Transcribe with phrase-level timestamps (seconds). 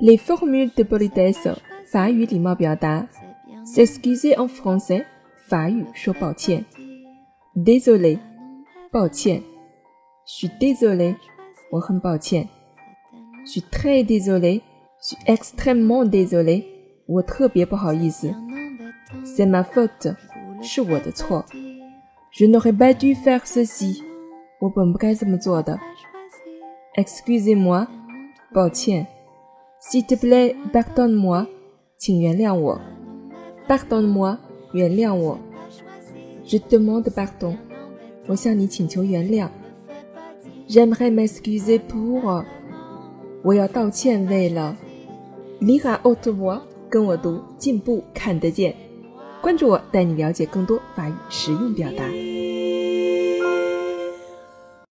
[0.00, 3.06] Les formules de politesse 法语礼貌表达
[3.64, 5.04] s'excuser en français
[5.48, 6.64] 法语说抱歉
[7.54, 8.18] désolé
[8.90, 9.42] 抱歉
[10.26, 11.14] je suis désolé
[11.70, 12.48] 我很抱歉
[13.44, 14.62] je suis très désolé
[15.00, 16.64] je suis extrêmement désolé
[17.06, 18.34] 我特别不好意思
[19.24, 20.14] c'est ma faute
[20.60, 21.44] 是我的错
[22.32, 24.02] je n'aurais pas dû faire ceci
[24.58, 25.78] 我本不该这么做的
[26.96, 27.86] excusez-moi
[28.52, 29.06] 抱歉
[29.83, 31.47] s'il te plaît pardonne-moi
[31.97, 32.79] 请原谅我
[33.67, 34.37] pardonne-moi
[34.73, 35.39] 原谅我
[36.45, 37.55] je demande pardon
[38.27, 39.49] 我向你请求原谅
[40.67, 42.45] j'aimerais m'excuser pour
[43.43, 44.77] 我要道歉为了
[45.59, 48.75] lire à haute voix 跟我读进步看得见
[49.41, 52.03] 关注我带你了解更多法语实用表达